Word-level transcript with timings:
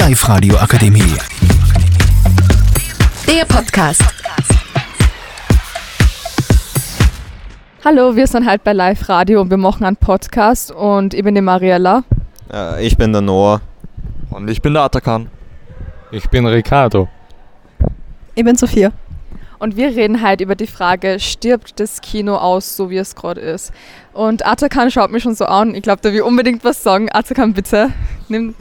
Live-Radio 0.00 0.56
Akademie. 0.56 1.14
Der 3.28 3.44
Podcast. 3.44 4.02
Hallo, 7.84 8.16
wir 8.16 8.26
sind 8.26 8.46
halt 8.46 8.64
bei 8.64 8.72
Live 8.72 9.10
Radio 9.10 9.42
und 9.42 9.50
wir 9.50 9.58
machen 9.58 9.84
einen 9.84 9.96
Podcast 9.96 10.72
und 10.72 11.12
ich 11.12 11.22
bin 11.22 11.34
die 11.34 11.42
Mariella. 11.42 12.04
Äh, 12.50 12.86
ich 12.86 12.96
bin 12.96 13.12
der 13.12 13.20
Noah. 13.20 13.60
Und 14.30 14.48
ich 14.48 14.62
bin 14.62 14.72
der 14.72 14.84
Atakan. 14.84 15.28
Ich 16.10 16.26
bin 16.30 16.46
Ricardo. 16.46 17.06
Ich 18.34 18.42
bin 18.42 18.56
Sophia. 18.56 18.92
Und 19.58 19.76
wir 19.76 19.88
reden 19.88 20.22
halt 20.22 20.40
über 20.40 20.54
die 20.54 20.66
Frage, 20.66 21.20
stirbt 21.20 21.78
das 21.78 22.00
Kino 22.00 22.36
aus, 22.36 22.74
so 22.74 22.88
wie 22.88 22.96
es 22.96 23.14
gerade 23.14 23.42
ist? 23.42 23.70
Und 24.14 24.46
Atakan 24.46 24.90
schaut 24.90 25.10
mich 25.10 25.22
schon 25.22 25.34
so 25.34 25.44
an. 25.44 25.74
Ich 25.74 25.82
glaube, 25.82 26.00
der 26.00 26.14
will 26.14 26.22
unbedingt 26.22 26.64
was 26.64 26.82
sagen. 26.82 27.10
Atakan, 27.12 27.52
bitte. 27.52 27.90
Nimm. 28.30 28.54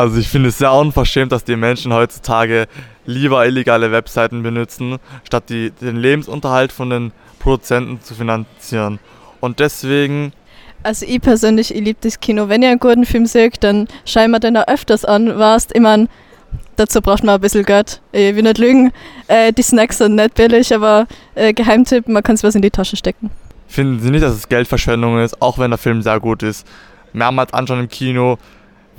Also 0.00 0.16
ich 0.16 0.30
finde 0.30 0.48
es 0.48 0.56
sehr 0.56 0.72
unverschämt, 0.72 1.30
dass 1.30 1.44
die 1.44 1.56
Menschen 1.56 1.92
heutzutage 1.92 2.68
lieber 3.04 3.44
illegale 3.44 3.92
Webseiten 3.92 4.42
benutzen, 4.42 4.96
statt 5.24 5.50
die, 5.50 5.72
den 5.72 5.96
Lebensunterhalt 5.96 6.72
von 6.72 6.88
den 6.88 7.12
Produzenten 7.38 8.00
zu 8.02 8.14
finanzieren. 8.14 8.98
Und 9.40 9.60
deswegen 9.60 10.32
Also 10.84 11.04
ich 11.04 11.20
persönlich, 11.20 11.74
ich 11.74 11.82
liebe 11.82 11.98
das 12.00 12.18
Kino. 12.18 12.48
Wenn 12.48 12.62
ihr 12.62 12.70
einen 12.70 12.80
guten 12.80 13.04
Film 13.04 13.26
seht, 13.26 13.62
dann 13.62 13.88
schauen 14.06 14.30
wir 14.30 14.40
den 14.40 14.56
auch 14.56 14.68
öfters 14.68 15.04
an. 15.04 15.38
Weißt, 15.38 15.72
ich 15.74 15.82
meine, 15.82 16.08
dazu 16.76 17.02
braucht 17.02 17.22
man 17.22 17.34
ein 17.34 17.40
bisschen 17.42 17.66
Geld. 17.66 18.00
Ich 18.12 18.34
will 18.34 18.42
nicht 18.42 18.56
lügen. 18.56 18.92
Äh, 19.28 19.52
die 19.52 19.62
Snacks 19.62 19.98
sind 19.98 20.14
nicht 20.14 20.32
billig, 20.32 20.74
aber 20.74 21.08
äh, 21.34 21.52
Geheimtipp, 21.52 22.08
man 22.08 22.22
kann 22.22 22.36
es 22.36 22.42
was 22.42 22.54
in 22.54 22.62
die 22.62 22.70
Tasche 22.70 22.96
stecken. 22.96 23.30
finden 23.68 24.00
sie 24.00 24.10
nicht, 24.10 24.22
dass 24.22 24.34
es 24.34 24.48
Geldverschwendung 24.48 25.22
ist, 25.22 25.42
auch 25.42 25.58
wenn 25.58 25.70
der 25.70 25.78
Film 25.78 26.00
sehr 26.00 26.20
gut 26.20 26.42
ist. 26.42 26.66
Mehrmals 27.12 27.52
anschauen 27.52 27.80
im 27.80 27.88
Kino 27.90 28.38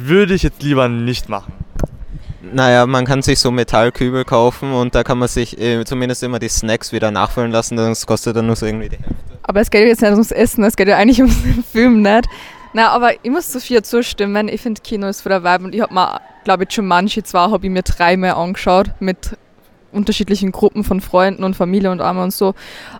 würde 0.07 0.33
ich 0.33 0.43
jetzt 0.43 0.63
lieber 0.63 0.87
nicht 0.87 1.29
machen. 1.29 1.53
Naja, 2.53 2.85
man 2.85 3.05
kann 3.05 3.21
sich 3.21 3.39
so 3.39 3.51
Metallkübel 3.51 4.25
kaufen 4.25 4.73
und 4.73 4.95
da 4.95 5.03
kann 5.03 5.17
man 5.17 5.27
sich 5.27 5.59
äh, 5.59 5.85
zumindest 5.85 6.23
immer 6.23 6.39
die 6.39 6.49
Snacks 6.49 6.91
wieder 6.91 7.11
nachfüllen 7.11 7.51
lassen, 7.51 7.77
das 7.77 8.05
kostet 8.05 8.35
dann 8.35 8.47
nur 8.47 8.55
so 8.55 8.65
irgendwie 8.65 8.89
die 8.89 8.97
Hälfte. 8.97 9.15
Aber 9.43 9.61
es 9.61 9.69
geht 9.69 9.87
jetzt 9.87 10.01
nicht 10.01 10.11
ums 10.11 10.31
Essen, 10.31 10.63
es 10.63 10.75
geht 10.75 10.87
ja 10.87 10.97
eigentlich 10.97 11.19
ums 11.19 11.37
Film, 11.71 12.01
nicht? 12.01 12.27
Na, 12.73 12.89
aber 12.89 13.11
ich 13.21 13.29
muss 13.29 13.51
Sophia 13.51 13.83
zustimmen. 13.83 14.47
Ich 14.47 14.61
finde, 14.61 14.81
Kino 14.81 15.07
ist 15.07 15.21
für 15.21 15.29
der 15.29 15.43
Vibe 15.43 15.65
und 15.65 15.75
ich 15.75 15.81
habe 15.81 15.93
mir, 15.93 16.21
glaube 16.45 16.63
ich, 16.63 16.71
schon 16.71 16.87
manche 16.87 17.21
zwar, 17.21 17.51
habe 17.51 17.65
ich 17.65 17.71
mir 17.71 17.83
dreimal 17.83 18.31
angeschaut 18.31 18.91
mit 18.99 19.37
unterschiedlichen 19.91 20.51
Gruppen 20.51 20.83
von 20.83 21.01
Freunden 21.01 21.43
und 21.43 21.55
Familie 21.55 21.91
und 21.91 22.01
allem 22.01 22.19
und 22.19 22.33
so. 22.33 22.53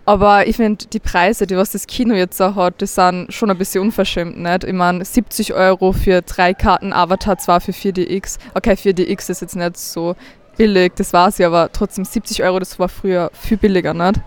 Aber 0.04 0.46
ich 0.46 0.56
finde, 0.56 0.86
die 0.86 1.00
Preise, 1.00 1.46
die 1.46 1.56
was 1.56 1.72
das 1.72 1.86
Kino 1.86 2.14
jetzt 2.14 2.40
auch 2.40 2.56
hat, 2.56 2.80
die 2.80 2.86
sind 2.86 3.32
schon 3.32 3.50
ein 3.50 3.58
bisschen 3.58 3.82
unverschämt, 3.82 4.38
nicht? 4.38 4.64
Ich 4.64 4.72
meine, 4.72 5.04
70 5.04 5.54
Euro 5.54 5.92
für 5.92 6.22
drei 6.22 6.54
Karten 6.54 6.92
Avatar 6.92 7.38
zwar 7.38 7.60
für 7.60 7.72
4DX. 7.72 8.38
Okay, 8.54 8.72
4DX 8.72 9.30
ist 9.30 9.40
jetzt 9.40 9.56
nicht 9.56 9.76
so 9.76 10.16
billig, 10.56 10.92
das 10.96 11.12
war 11.12 11.30
sie, 11.30 11.44
aber 11.44 11.70
trotzdem 11.72 12.04
70 12.04 12.42
Euro, 12.42 12.58
das 12.58 12.78
war 12.78 12.88
früher 12.88 13.30
viel 13.32 13.56
billiger, 13.56 13.94
nicht? 13.94 14.20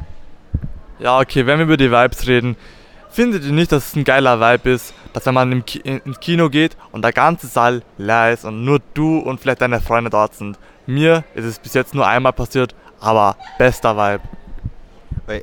Ja, 0.99 1.19
okay, 1.19 1.45
wenn 1.45 1.59
wir 1.59 1.65
über 1.65 1.77
die 1.77 1.91
Vibes 1.91 2.27
reden, 2.27 2.55
findet 3.09 3.45
ihr 3.45 3.51
nicht, 3.51 3.71
dass 3.71 3.87
es 3.89 3.95
ein 3.95 4.03
geiler 4.03 4.39
Vibe 4.39 4.71
ist, 4.71 4.93
dass 5.13 5.25
wenn 5.25 5.33
man 5.33 5.51
im 5.51 5.65
Ki 5.65 5.79
ins 5.79 6.19
Kino 6.19 6.49
geht 6.49 6.75
und 6.91 7.03
der 7.03 7.13
ganze 7.13 7.47
Saal 7.47 7.81
leer 7.97 8.33
ist 8.33 8.45
und 8.45 8.65
nur 8.65 8.79
du 8.93 9.19
und 9.19 9.39
vielleicht 9.39 9.61
deine 9.61 9.79
Freunde 9.81 10.09
dort 10.09 10.35
sind? 10.35 10.57
Mir 10.85 11.23
ist 11.33 11.45
es 11.45 11.59
bis 11.59 11.73
jetzt 11.73 11.95
nur 11.95 12.07
einmal 12.07 12.33
passiert, 12.33 12.75
aber 12.99 13.35
bester 13.57 13.95
Vibe. 13.95 14.21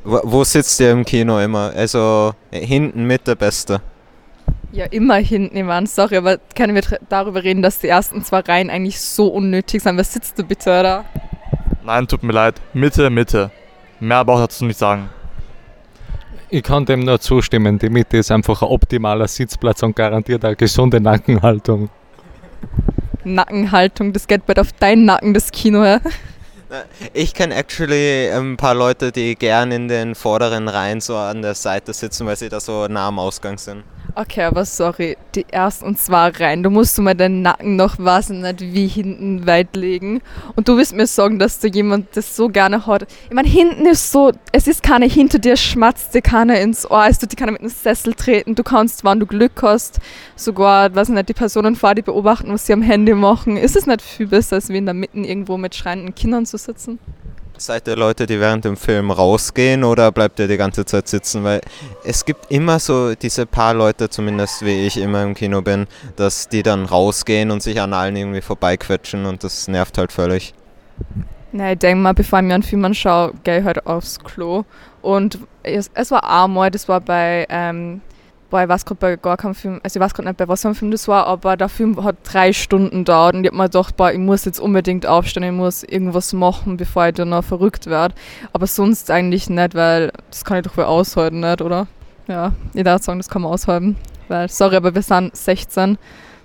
Wo, 0.04 0.44
sitzt 0.44 0.78
ihr 0.80 0.92
im 0.92 1.04
Kino 1.04 1.40
immer? 1.40 1.72
Also 1.74 2.34
äh, 2.52 2.64
hinten 2.64 3.04
mit 3.04 3.26
der 3.26 3.34
Beste. 3.34 3.80
Ja, 4.70 4.86
immer 4.86 5.16
hinten 5.16 5.56
im 5.56 5.66
Wand, 5.66 5.90
sorry, 5.90 6.16
aber 6.16 6.38
können 6.54 6.74
wir 6.74 6.82
darüber 7.08 7.42
reden, 7.42 7.62
dass 7.62 7.80
die 7.80 7.88
ersten 7.88 8.22
zwei 8.22 8.40
Reihen 8.40 8.70
eigentlich 8.70 9.00
so 9.00 9.26
unnötig 9.26 9.82
sind? 9.82 9.98
Was 9.98 10.12
sitzt 10.12 10.38
du 10.38 10.44
bitte, 10.44 10.70
oder? 10.70 11.04
Nein, 11.84 12.06
tut 12.06 12.22
mir 12.22 12.32
leid. 12.32 12.60
Mitte, 12.72 13.10
Mitte. 13.10 13.50
Mehr 13.98 14.24
braucht 14.24 14.44
dazu 14.44 14.64
nicht 14.64 14.78
sagen. 14.78 15.10
Ich 16.48 16.62
kann 16.62 16.84
dem 16.84 17.00
nur 17.00 17.18
zustimmen. 17.18 17.78
Die 17.78 17.90
Mitte 17.90 18.18
ist 18.18 18.30
einfach 18.30 18.62
ein 18.62 18.68
optimaler 18.68 19.26
Sitzplatz 19.26 19.82
und 19.82 19.96
garantiert 19.96 20.44
eine 20.44 20.54
gesunde 20.54 21.00
Nackenhaltung. 21.00 21.90
Nackenhaltung, 23.24 24.12
das 24.12 24.26
geht 24.26 24.46
bald 24.46 24.58
auf 24.58 24.72
deinen 24.72 25.04
Nacken, 25.04 25.34
das 25.34 25.50
Kino, 25.50 25.84
ja? 25.84 26.00
Ich 27.12 27.34
kenne 27.34 27.54
actually 27.54 28.30
ein 28.30 28.56
paar 28.56 28.74
Leute, 28.74 29.12
die 29.12 29.34
gern 29.36 29.72
in 29.72 29.88
den 29.88 30.14
vorderen 30.14 30.68
Reihen 30.68 31.00
so 31.02 31.16
an 31.16 31.42
der 31.42 31.54
Seite 31.54 31.92
sitzen, 31.92 32.26
weil 32.26 32.36
sie 32.36 32.48
da 32.48 32.60
so 32.60 32.86
nah 32.88 33.08
am 33.08 33.18
Ausgang 33.18 33.58
sind. 33.58 33.84
Okay, 34.14 34.42
aber 34.42 34.66
sorry, 34.66 35.16
die 35.34 35.46
ersten 35.50 35.86
und 35.86 35.98
zwei 35.98 36.28
Reihen, 36.28 36.62
du 36.62 36.68
musst 36.68 36.98
mal 36.98 37.14
deinen 37.14 37.40
Nacken 37.40 37.76
noch, 37.76 37.98
ich 37.98 38.28
nicht, 38.28 38.60
wie 38.60 38.86
hinten 38.86 39.46
weit 39.46 39.74
legen. 39.74 40.20
Und 40.54 40.68
du 40.68 40.76
willst 40.76 40.94
mir 40.94 41.06
sagen, 41.06 41.38
dass 41.38 41.60
du 41.60 41.68
jemand 41.68 42.14
das 42.14 42.36
so 42.36 42.48
gerne 42.48 42.86
hat. 42.86 43.06
Ich 43.28 43.34
meine, 43.34 43.48
hinten 43.48 43.86
ist 43.86 44.12
so, 44.12 44.32
es 44.52 44.66
ist 44.66 44.82
keiner 44.82 45.06
hinter 45.06 45.38
dir, 45.38 45.56
schmatzt 45.56 46.14
dir 46.14 46.20
keiner 46.20 46.60
ins 46.60 46.90
Ohr, 46.90 47.06
es 47.08 47.18
tut 47.18 47.32
dir 47.32 47.36
keiner 47.36 47.52
mit 47.52 47.62
einem 47.62 47.70
Sessel 47.70 48.12
treten. 48.12 48.54
Du 48.54 48.62
kannst, 48.62 49.02
wann 49.02 49.18
du 49.18 49.24
Glück 49.24 49.62
hast, 49.62 49.98
sogar, 50.36 50.94
weiß 50.94 51.08
ich 51.08 51.14
nicht, 51.14 51.30
die 51.30 51.34
Personen 51.34 51.74
vor 51.74 51.94
dir 51.94 52.02
beobachten, 52.02 52.52
was 52.52 52.66
sie 52.66 52.74
am 52.74 52.82
Handy 52.82 53.14
machen. 53.14 53.56
Ist 53.56 53.76
es 53.76 53.86
nicht 53.86 54.02
viel 54.02 54.26
besser, 54.26 54.56
als 54.56 54.68
wie 54.68 54.76
in 54.76 54.84
der 54.84 54.94
Mitte 54.94 55.16
irgendwo 55.16 55.56
mit 55.56 55.74
schreienden 55.74 56.14
Kindern 56.14 56.44
zu 56.44 56.58
sitzen? 56.58 56.98
Seid 57.62 57.86
ihr 57.86 57.94
Leute, 57.94 58.26
die 58.26 58.40
während 58.40 58.64
dem 58.64 58.76
Film 58.76 59.12
rausgehen 59.12 59.84
oder 59.84 60.10
bleibt 60.10 60.40
ihr 60.40 60.48
die 60.48 60.56
ganze 60.56 60.84
Zeit 60.84 61.06
sitzen? 61.06 61.44
Weil 61.44 61.60
es 62.02 62.24
gibt 62.24 62.50
immer 62.50 62.80
so 62.80 63.14
diese 63.14 63.46
paar 63.46 63.72
Leute, 63.72 64.10
zumindest 64.10 64.64
wie 64.64 64.84
ich 64.84 64.96
immer 64.96 65.22
im 65.22 65.34
Kino 65.34 65.62
bin, 65.62 65.86
dass 66.16 66.48
die 66.48 66.64
dann 66.64 66.86
rausgehen 66.86 67.52
und 67.52 67.62
sich 67.62 67.80
an 67.80 67.92
allen 67.92 68.16
irgendwie 68.16 68.40
vorbeiquetschen 68.40 69.26
und 69.26 69.44
das 69.44 69.68
nervt 69.68 69.96
halt 69.96 70.10
völlig. 70.10 70.54
Nein, 71.52 71.74
ich 71.74 71.78
denke 71.78 72.02
mal, 72.02 72.14
bevor 72.14 72.40
ich 72.40 72.46
mir 72.46 72.54
einen 72.54 72.64
Film 72.64 72.84
anschaue, 72.84 73.32
gehe 73.44 73.60
ich 73.60 73.64
halt 73.64 73.86
aufs 73.86 74.18
Klo. 74.18 74.64
Und 75.00 75.38
es, 75.62 75.88
es 75.94 76.10
war 76.10 76.28
einmal, 76.28 76.72
das 76.72 76.88
war 76.88 77.00
bei, 77.00 77.46
ähm, 77.48 78.00
boah, 78.52 78.62
ich 78.62 78.68
weiß 78.68 78.84
gerade 78.84 78.98
bei 79.00 79.16
gar 79.16 79.38
keinem 79.38 79.54
Film, 79.54 79.80
also 79.82 79.98
ich 79.98 80.04
weiß 80.04 80.12
gerade 80.12 80.28
nicht, 80.28 80.36
bei 80.36 80.46
was 80.46 80.60
für 80.60 80.68
einem 80.68 80.74
Film 80.74 80.90
das 80.90 81.08
war, 81.08 81.26
aber 81.26 81.56
der 81.56 81.70
Film 81.70 82.04
hat 82.04 82.16
drei 82.22 82.52
Stunden 82.52 82.98
gedauert 82.98 83.34
und 83.34 83.44
ich 83.44 83.50
hab 83.50 83.56
mir 83.56 83.64
gedacht, 83.64 83.96
boah, 83.96 84.12
ich 84.12 84.18
muss 84.18 84.44
jetzt 84.44 84.60
unbedingt 84.60 85.06
aufstehen, 85.06 85.42
ich 85.42 85.52
muss 85.52 85.82
irgendwas 85.82 86.34
machen, 86.34 86.76
bevor 86.76 87.06
ich 87.06 87.14
dann 87.14 87.30
noch 87.30 87.42
verrückt 87.42 87.86
werde. 87.86 88.14
Aber 88.52 88.66
sonst 88.66 89.10
eigentlich 89.10 89.48
nicht, 89.48 89.74
weil 89.74 90.12
das 90.28 90.44
kann 90.44 90.58
ich 90.58 90.64
doch 90.64 90.76
wohl 90.76 90.84
aushalten, 90.84 91.40
nicht, 91.40 91.62
oder? 91.62 91.86
Ja, 92.28 92.52
ich 92.74 92.84
darf 92.84 93.02
sagen, 93.02 93.18
das 93.18 93.30
kann 93.30 93.40
man 93.40 93.52
aushalten. 93.52 93.96
Weil, 94.28 94.50
sorry, 94.50 94.76
aber 94.76 94.94
wir 94.94 95.02
sind 95.02 95.34
16, 95.34 95.96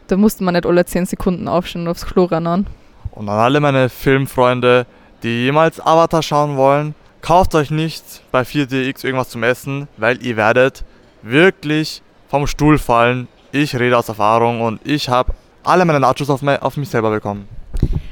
da 0.07 0.16
musste 0.16 0.45
man 0.45 0.53
nicht 0.53 0.66
alle 0.66 0.85
10 0.85 1.07
Sekunden 1.07 1.50
aufstehen 1.50 1.81
und 1.81 1.89
aufs 1.89 2.06
Klo 2.06 2.24
rennen. 2.24 2.68
Und 3.12 3.28
an 3.28 3.38
alle 3.38 3.59
meine 3.59 3.89
Filmfreunde, 3.89 4.85
die 5.24 5.44
jemals 5.44 5.85
Avatar 5.85 6.24
schauen 6.24 6.56
wollen, 6.56 6.95
kauft 7.22 7.53
euch 7.53 7.69
nicht 7.69 8.22
bei 8.31 8.44
4DX 8.44 9.03
irgendwas 9.03 9.28
zum 9.29 9.44
Essen, 9.44 9.89
weil 9.97 10.25
ihr 10.25 10.38
werdet 10.38 10.85
wirklich 11.22 12.01
vom 12.29 12.47
Stuhl 12.47 12.78
fallen. 12.78 13.28
Ich 13.51 13.75
rede 13.78 13.97
aus 13.97 14.09
Erfahrung 14.09 14.61
und 14.61 14.79
ich 14.83 15.09
habe 15.09 15.33
alle 15.63 15.85
meine 15.85 16.00
Nachos 16.00 16.29
auf, 16.29 16.41
auf 16.44 16.78
mich 16.78 16.89
selber 16.89 17.11
bekommen. 17.11 17.47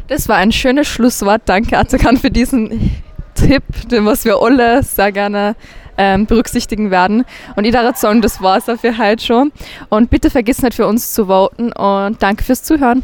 Das 0.07 0.29
war 0.29 0.37
ein 0.37 0.51
schönes 0.51 0.87
Schlusswort. 0.87 1.41
Danke, 1.45 1.77
Atakan, 1.77 2.17
für 2.17 2.29
diesen 2.29 3.01
Tipp, 3.33 3.63
den 3.89 4.05
was 4.05 4.23
wir 4.25 4.37
alle 4.41 4.83
sehr 4.83 5.11
gerne 5.11 5.55
ähm, 5.97 6.25
berücksichtigen 6.25 6.91
werden. 6.91 7.25
Und 7.55 7.65
ich 7.65 7.71
darf 7.71 7.97
sagen, 7.97 8.21
das 8.21 8.41
war's 8.41 8.69
auch 8.69 8.79
für 8.79 8.97
heute 8.97 9.23
schon. 9.23 9.51
Und 9.89 10.09
bitte 10.09 10.29
vergiss 10.29 10.61
nicht 10.61 10.75
für 10.75 10.87
uns 10.87 11.13
zu 11.13 11.25
voten 11.25 11.71
und 11.71 12.21
danke 12.21 12.43
fürs 12.43 12.63
Zuhören. 12.63 13.03